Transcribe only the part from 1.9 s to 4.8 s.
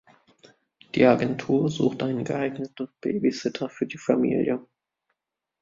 einen geeigneten Babysitter für die Familie.